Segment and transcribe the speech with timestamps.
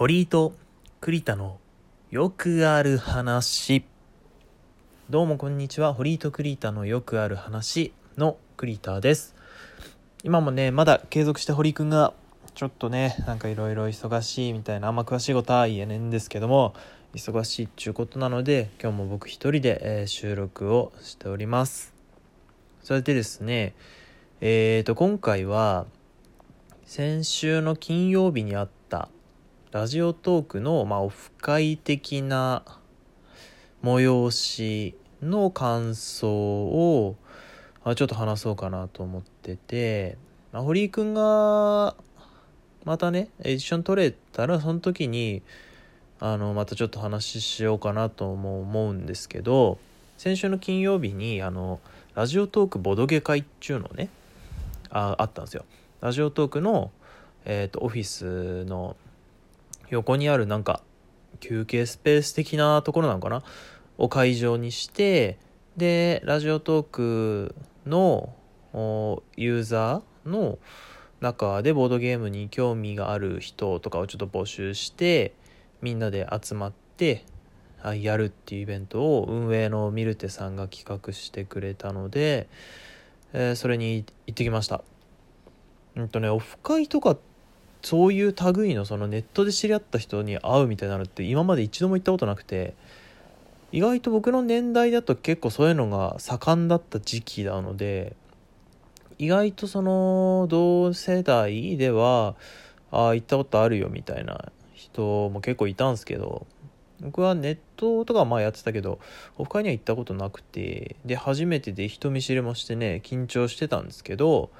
[0.00, 0.54] 堀井と
[1.02, 1.58] 栗田の
[2.10, 3.84] よくある話。
[5.10, 5.92] どうもこんにちは。
[5.92, 9.34] 堀井と栗田のよくある話の栗田です。
[10.24, 12.14] 今もねまだ継続して堀井くんが
[12.54, 16.72] ちょっとねなんかいろいろ忙しいみたいなあんま詳しいことは言えねえんですけども
[17.12, 21.92] 忙しいっちゅうことなので今日も僕一人で、えー収録をしております。
[22.82, 23.74] それでですね
[24.40, 25.84] えーと今回は
[26.86, 29.10] 先週の金曜日にあった
[29.72, 32.64] ラジオトークの、まあ、オフ会的な
[33.84, 37.14] 催しの感想を
[37.84, 40.18] あちょっと話そうかなと思ってて、
[40.50, 41.94] まあ、堀井くんが
[42.84, 45.40] またね一緒に撮れたらその時に
[46.18, 49.78] あのまたちょっと話しようかなとも思うんですけど
[50.18, 51.78] 先週の金曜日にあの
[52.16, 54.08] ラジオトークボドゲ会っちゅうのね
[54.90, 55.64] ああったんですよ。
[56.00, 56.90] ラジオトークの、
[57.44, 58.96] えー、とオフィスの
[59.90, 60.82] 横にあるなんか
[61.40, 63.42] 休憩スペース的なところなのかな？
[63.98, 65.38] を会場にして
[65.76, 67.54] でラジオトーク
[67.86, 68.32] の
[69.36, 70.58] ユーザーの
[71.20, 75.34] 中でボードゲームに興味がある人とかをちょっと募集して
[75.82, 77.24] みんなで集まって
[78.00, 82.48] やるっていうイベントを運営のミルテさんが企画してくれたので、
[83.32, 84.82] えーそれに行ってきました。
[85.98, 87.16] んとねオフ会とか
[87.82, 92.74] そういう類のそのネットで知り合った人に会うみたいなのって今まで一度も行ったことなくて
[93.72, 98.16] 意外と僕の年代だと結構そういうのが盛んだった時期なので
[99.18, 102.34] 意外とその同世代では
[102.90, 106.46] ああ行ったことあるよみたいな人も結構いたんですけど
[107.00, 108.98] 僕はネットとかはまあやってたけど
[109.38, 114.50] オフ会には行ったことなくてで初めてで人見知りもしてね緊張してたんですけど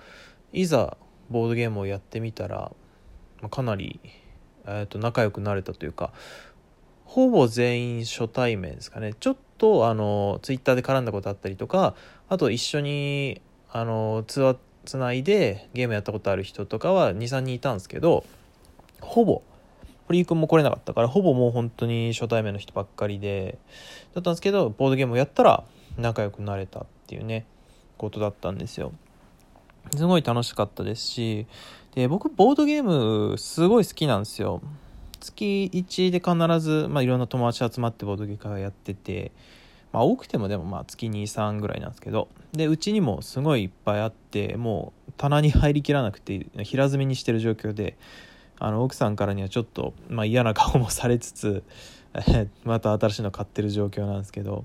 [0.52, 0.96] いざ
[1.30, 2.72] ボードゲームをやってみたら
[3.48, 4.00] かなり、
[4.66, 6.12] えー、と仲良くなれたというか
[7.04, 9.14] ほぼ全員初対面ですかね。
[9.18, 11.94] ちょっとあのツイッターで絡んだことあったりとか
[12.28, 18.24] あと一緒にあの通話つないでゲームやったことある人とかは23人いたんですけど
[19.00, 19.42] ほぼ
[20.06, 23.58] 堀井君も来れなかったからほぼもう本当に初対面の人ばっかりで
[24.14, 25.64] だったんですけどボードゲームをやったら
[25.98, 27.46] 仲良くなれたっていうね
[27.96, 28.92] ことだったんですよ。
[29.96, 31.46] すごい楽しかったですし
[31.94, 34.62] で僕ボードゲームすごい好きなんですよ。
[35.18, 39.32] 月1で必ず、まあ、いろんな友達集まってボードゲーム会やってて、
[39.92, 47.98] まあ、多くてもでもまあ月23ぐらいなんですけどでうちにもすごいいっぱいあってもう棚に入りきらなくて平積みにしてる状況で
[48.58, 51.62] あの奥さんからにはちょっと、まあ、嫌な顔もされつつ
[52.64, 54.64] また新しいの買ってる状況なんですけど。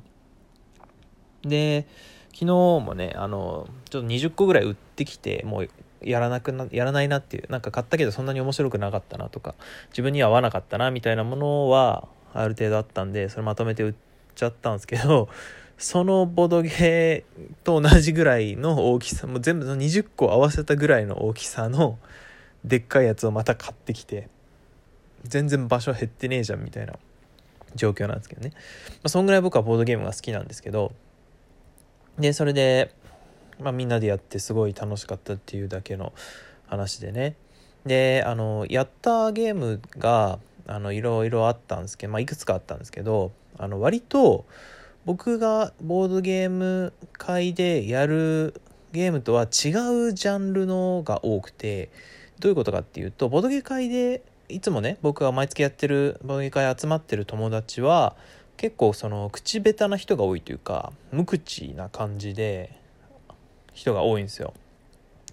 [1.44, 1.86] で
[2.35, 5.69] 昨日もねあのちょっと20個ぐらい売ってきてもう
[6.01, 9.56] やらなくなやらないなっていうなんか買ったけどそんなに面白くなかったなとか
[9.91, 13.94] 自分には合わなかったなみたいなものはある程度あったんでそれまとめて売っ
[14.35, 15.29] ちゃったんですけど
[15.79, 17.23] そのボドゲ
[17.63, 21.97] と同じぐらいの大きさもう全部の20個合わせたぐらいの大きさの
[22.66, 24.28] でっかいやつをまた買ってきて
[25.23, 26.94] 全然場所減ってねえじゃんみたいな
[27.75, 28.59] 状況なんですけどね、ま
[29.03, 30.91] あ、そんぐらい僕はボードゲームが好きなんですけど
[32.20, 32.92] でそれで、
[33.59, 36.14] まあ、みんなでやってすごい楽しかったっていうだけの
[36.68, 37.36] 話でね。
[37.86, 44.46] であのやったゲームがあのいろいろあったんですけど、まあ、いくつかあったんですけどあの割と
[45.06, 48.59] 僕がボードゲーム会でやる
[48.92, 51.92] ゲームとは違うジャンルのが多くて
[52.40, 58.16] どういうことかっていうとボードゲー会でいつもね僕が毎月やってるボードゲー会集まってる友達は
[58.58, 62.80] 結構その口下手な人が多いというか無口な感じで
[63.74, 64.54] 人が多いんですよ。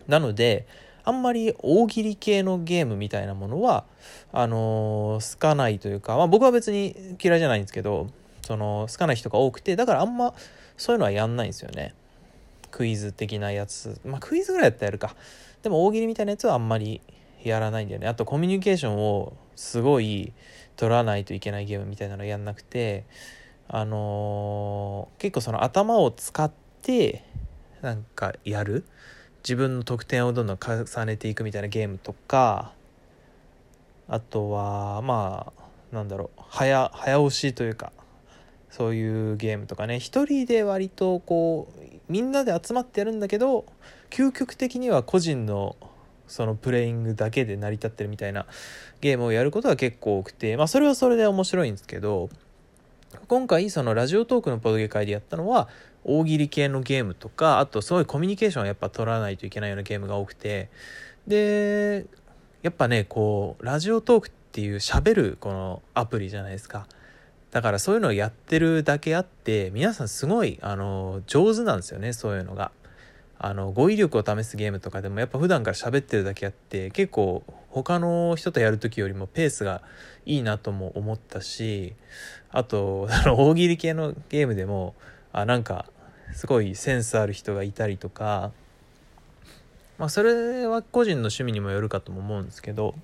[0.08, 0.66] なので
[1.04, 3.84] あんまり大喜利系のゲームみたいなものは
[4.32, 8.08] あのー好かないというか、まあ、僕は別に嫌いじゃないんですけど
[8.42, 10.34] その好かない人が多くてだからあんま
[10.76, 11.94] そういうのはやんないんですよね。
[12.70, 14.00] クイズ的なやつ。
[14.04, 15.14] まあクイズぐらいだったらやるか。
[15.62, 17.00] でも大喜利みたいなやつはあんまり
[17.44, 18.08] やらないんだよね。
[18.08, 20.32] あとコミュニケーションをすごい
[20.76, 23.04] 取らないといけないゲームみたいなのやんなくて
[23.68, 26.50] あのー結構その頭を使っ
[26.82, 27.24] て
[27.80, 28.84] なんかやる。
[29.42, 32.72] 自分の得点をどんどん重ねていくみたいなゲームとか
[34.08, 37.92] あとはまあなんだろう早早押しというか
[38.70, 39.98] そういうゲームとかね。
[39.98, 43.66] 一人で割とこうみんなで集まってやるんだけど
[44.10, 45.76] 究極的には個人の
[46.32, 48.46] そのプレイングだけで成り立ってるみたいな
[49.00, 52.30] ゲームをやることが結構多くてまあそれはそれで面白いんですけど
[53.28, 55.68] 今回そのラジオトークのポドゲ会でやったのは
[56.04, 60.70] 大喜利系のゲームとかあとすごいコミュニケーションをやっぱ取らないといけないようなゲームが多くて
[61.26, 62.06] で
[62.62, 66.86] やっぱねこうラジオトークっっていう喋るこのアプリじゃないですか。
[67.52, 72.70] だからそういうのをやってるだけあって皆さんすごいあの上手なんですよねそういうのが。
[73.44, 79.82] あの語彙力を試すゲームとかでもやっぱ普段から喋ってるだけあって結構他の人とやる時よりもペースが
[80.24, 81.94] いいなとも思ったし
[82.52, 84.94] あとあの 大喜利系のゲームでも
[85.32, 85.86] あなんか
[86.32, 88.52] すごいセンスある人がいたりとか
[89.98, 92.94] まあそれは個人の趣味にもよるかとも思うんですけど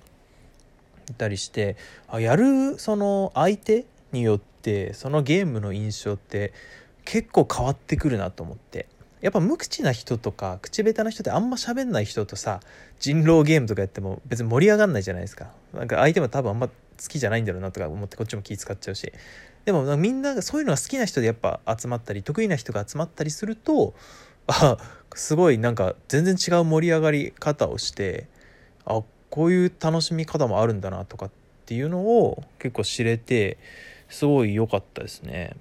[1.09, 1.75] いたりして
[2.07, 6.53] あやるその相手によってそのゲームの印象って
[7.03, 8.87] 結構変わってくるなと思って。
[9.21, 12.61] やっぱ無口な人とか口下手な人ってあんま喋んない人とさ
[12.99, 16.73] 人狼ゲームとかやっても別に盛り上がんないじゃないですかなんか相手も多分あんま好
[17.07, 19.11] きじゃないんだろうなとか思ってこっちも気使っちゃうし
[19.65, 23.93] でもみんなそういうのが好きな人でやっぱ集まったり得意な人が集まったりすると
[24.47, 24.77] あ
[25.13, 28.27] すごいなんか全然違う盛り上がり方をして
[28.85, 31.31] あこういう楽しみ方もあるんだなとかっ
[31.65, 33.57] ていうのを結構知れて
[34.09, 35.55] すごい良かったですね。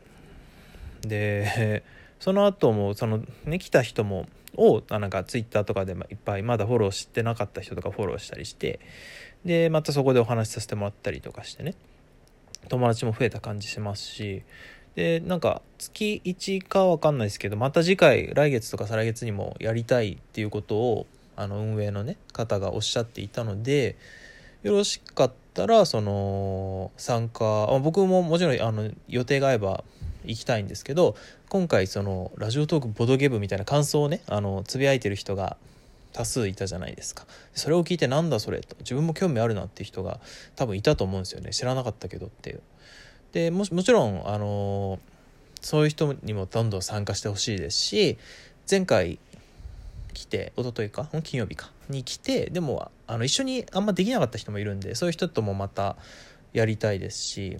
[1.02, 1.82] で
[2.20, 4.26] その後もそのね来た人も
[4.56, 8.80] をなんかツイッターとかでいっぱいまだフォローしてなかった人とかフォローしたりして
[9.44, 11.74] でまたそこでお話しさせてもらったりとかしてね。
[12.68, 14.42] 友達も増えた感じしますし
[14.94, 21.06] でなんか月1かわかんないですけどまた次回来月とか再来月にもやりたいっていうことを
[21.36, 23.96] あの運営のね方がおっしゃっていたので
[24.62, 29.84] よろしかったらその参加僕ももちろんあの予定が合えば
[30.28, 31.16] 行きたいんですけど
[31.48, 35.56] 今回そのラジオトークボドゲ部みたいな感想をねあのつぶやいてる人が
[36.12, 37.26] 多数いたじゃないですか。
[37.54, 38.76] それを聞いてなんだそれと。
[38.80, 40.20] 自分も興味あるなっていう人が
[40.56, 41.50] 多分いたと思うんですよね。
[41.50, 42.62] 知らなかったけどっていう。
[43.32, 44.98] でももちろんあの
[45.60, 48.16] そういう人にもどんどん参加してほしいですし
[48.70, 49.18] 前回
[50.14, 51.08] 来て一昨日か？
[51.22, 51.70] 金曜日か？
[51.90, 55.96] に来てでもあの一緒にあんまできなかった人もいるんでそういう人ともまた
[56.52, 57.58] やりたいですし。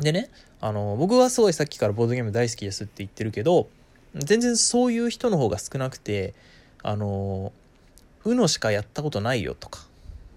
[0.00, 3.68] でねあの僕はすごいさっきからボードゲーム大好きですって言ってるけど
[4.14, 6.34] 全然そういう人の方が少なくて
[6.82, 7.52] あの
[8.24, 9.86] UNO しかやったことないよとか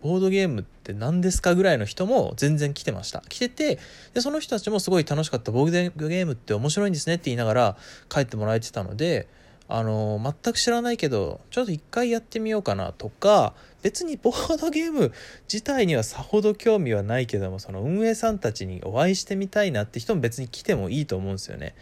[0.01, 3.21] ボードゲームって何ですかぐらいの人も全然来てました。
[3.29, 3.79] 来てて
[4.13, 7.77] でその人たちもすごい楽しかったボードゲームって面白いんですねって言いながら
[8.09, 9.27] 帰ってもらえてたので
[9.67, 15.11] あの全く知らないけどちょっと一回やってみようかなとか別にボードゲーム
[15.51, 21.75] 自体にはさほど興味はないけどもその運営さんたちにお会いしてみたいなって人も別に来てもいいと思うんですよね。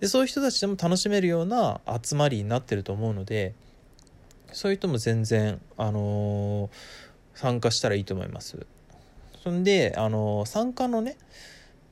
[0.00, 3.54] でそういう人たちでも楽しめるような集まりになってると思うので
[4.52, 6.70] そういう人も全然、あのー、
[7.34, 8.66] 参加したらいいと思います。
[9.42, 11.16] そんで、あのー、参加のね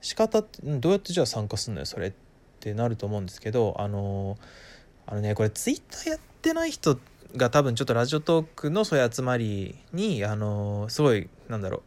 [0.03, 2.13] 仕方ってどうやってじゃあ参加すんのよそれっ
[2.61, 4.75] てなると思うんですけどあのー
[5.07, 11.83] あのねこれツイッターやってない人ってが多分ちょっとラジオトークのそういう集まりにあのすごいなんだろ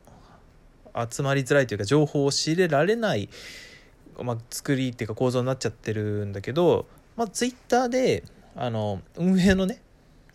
[0.94, 3.30] う集まりづらいというか情報を仕入れられない、
[4.22, 8.24] まあ、作りっていうか構造になっちゃってるんだけど、まあ、ツイッターで
[8.56, 9.82] あの運営のね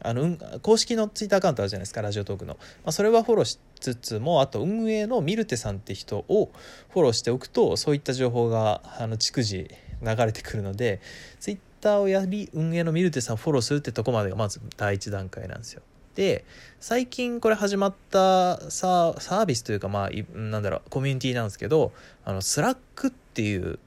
[0.05, 6.51] あの公式のツイッターアカウントあるじゃないですかラジオトークの、まあ、それはフォローしつつもあと運営のミルテさんって人を
[6.91, 9.69] フォローしておくとそういった情報があの逐次
[10.01, 11.01] 流れてくるので
[11.41, 15.83] ツイッターをやり運営のミルテさんフォローするってとこまでがまず第一段階なんですよ。
[16.15, 16.45] で
[16.79, 21.93] 最近これ始まったサービスというかまあなんだろうコミュニティなんですけど
[22.25, 23.79] あのスラックっていう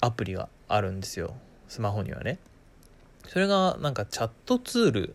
[0.00, 1.34] アプリがあるんですよ
[1.68, 2.38] スマホにはね。
[3.28, 5.14] それがなんかチャットツール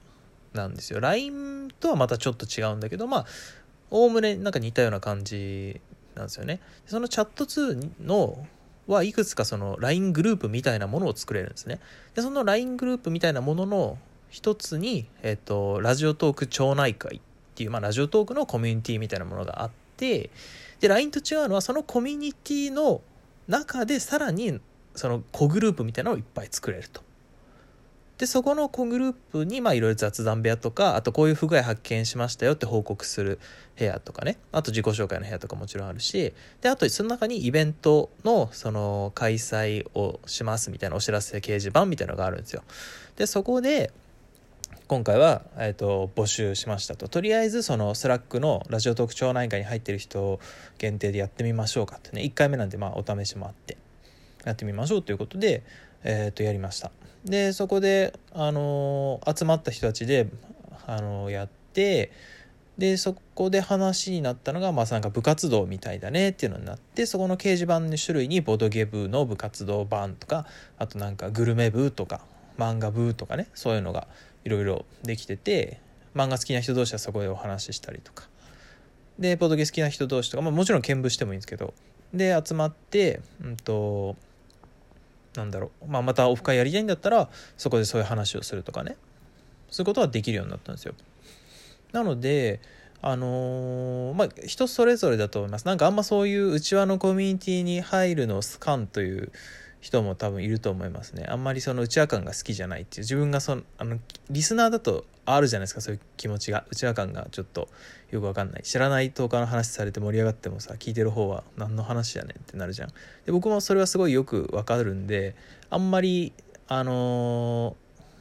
[0.54, 1.00] なんですよ。
[1.00, 3.26] LINE とはまたちょっと違うんだけどまあ
[3.90, 5.82] おおむねなんか似たような感じ
[6.16, 6.60] なんですよね。
[6.86, 8.48] そのチャットツールの
[8.88, 11.80] はいくつかその LINE グループみたいなものを作れるんですね。
[12.16, 13.98] で、その LINE グループみたいなものの
[14.30, 17.22] 一つに、えっ、と、ラジオトーク町内会っ
[17.56, 20.32] ていう、まあ、ラジオトークのコミュニティみたいなものがあって、
[20.80, 23.02] で、LINE と違うのは、そのコミュニティの
[23.48, 24.60] 中でさらに、
[24.96, 27.02] その子グループみたいなのをいっぱい作れると。
[28.24, 33.38] でそこの子グループにいろいろ雑談部屋とかあとこういう不具合発見しましたよって報告する
[33.78, 34.38] 部屋とかね。
[34.54, 36.34] あと自己紹介の部屋とかもちろんあるし。
[36.62, 42.64] であとその中にイベントのその開催をしますみたいなお知らせ掲示板みたいなのがあるんですよ。
[43.18, 43.92] でそこで
[44.88, 47.10] 今回は、えーと、募集しましたと。
[47.10, 50.40] とりあえずそのスラックのラジオトーク町内会に入ってる人
[50.78, 52.22] 限定でやってみましょうかってね。
[52.22, 53.76] 1回目なんでまあお試しもあって
[54.46, 55.64] やってみましょうということで、
[56.06, 56.90] えー、とやりました。
[57.26, 60.28] でそこで、あの、集まった人たちで、
[60.86, 62.12] あの、やって
[62.78, 70.48] でそこで話になったのが、まあ、なんか部活動みたいだねっていうのになってそこの掲示板の種類にボドゲ部の部活動版とか
[70.80, 72.22] あとなんかグルメ部とか
[72.58, 74.08] 漫画部とかねそういうのが
[74.44, 75.80] いろいろできてて
[76.16, 78.28] 漫画好きな人同士はそこでお話ししたりとか。
[79.20, 81.76] でボドゲ好きな人同士とか、まあ、もちろん見舞してもいいんですけど
[82.16, 84.16] で集まってうんと
[85.36, 88.98] なんだろう、まあ、またオフ会やりたいんだったらそこでそういう話をするとかね。
[89.70, 90.94] そういうことはできるようになったんですよ。
[91.92, 92.62] なので
[93.02, 95.66] あのー、まあ人それぞれだと思います。
[95.66, 99.32] なんかあんまそういう内輪のコミュニティに入るのをスカンという
[99.84, 101.26] 人も多分いると思いますね。
[101.28, 103.04] あんまりその内輪感が好きじゃないっていう。
[103.04, 104.00] 自分がそのあの
[104.30, 106.66] リスナーだとあるじゃないですかそういう気持ちが。
[106.72, 107.68] 内輪感がちょっと
[108.10, 108.64] よくわかんない。
[108.64, 112.90] 知らない10日の話されて盛り上がってもさ聞いてる方は何の話やねんってなるじゃん。
[113.26, 115.36] で僕もそれはすごいよくわかるんで
[115.70, 116.32] あんまり
[116.68, 117.76] あの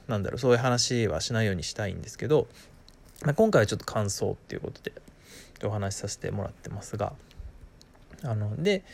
[0.09, 2.49] ー、なんだろうそういう話はしないようにしたいんですけど
[3.25, 4.93] まあ、今回はちょっと感想っていうことで
[5.65, 7.13] お話しさせてもらってますが
[8.25, 8.85] あので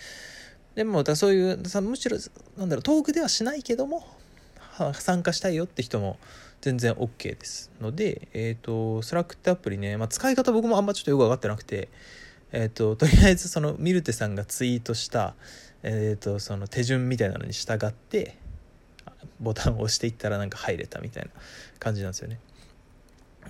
[0.78, 2.16] でもだそういうさむしろ
[2.56, 4.06] なんだろうトークではしないけども
[4.92, 6.20] 参加したいよって人も
[6.60, 11.88] 全然 OK ですので、えっ、ー、と、スラックってアプリね、まあ、使い方僕もあんまちょっとよく分かってなくて、
[12.52, 15.34] えっ、ー、と、とりあえずそのミルテさんがツイートした、
[15.82, 18.36] えっ、ー、と、その手順みたいなのに従って、
[19.40, 21.30] ボタンを押していったらなんか入れたみたいな
[21.80, 22.38] 感じなんですよね。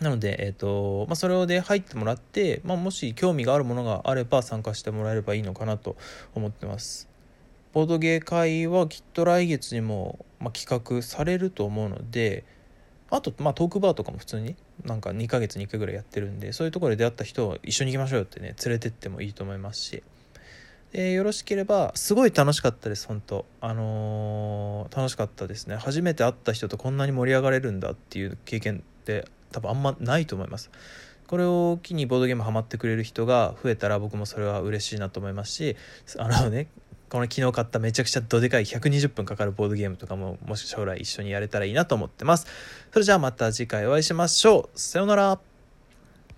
[0.00, 5.97] なので、えっ、と、まあ、それで入ってもらって、まあ、もし興味があるものがあれば参加してもらえればいいのかなと
[6.35, 7.08] 思ってます。
[7.72, 12.44] ボードゲー会はきっと来月にも、まあ、企画されると思うので、
[13.10, 20.02] あと、まあ、トークバーとかも普通になんか2ヶ月に1回ぐらいやってるんで、そういうところで出会った人を一緒に行きましょうよってね、連れてってもいいと思いますし、
[20.92, 25.76] でよろしければ、すごい楽しかったです、本当あのー、楽しかったですね。
[25.76, 30.70] 初めて会った人とこんなに盛り上がれるんだっていう経験って多分あんまないと思います。
[31.28, 35.76] これを機にボードゲームハマってくれる人が増えたら僕もそれは嬉しいなと思いますし
[36.16, 36.68] あのね
[37.08, 42.46] この昨日買っためちゃくちゃどでかい120分かかるボードゲームとかももし将来一緒にやれたらいいなと思ってます。
[42.92, 44.78] それじゃあまた次回お会いしましょう。
[44.78, 45.48] さようなら。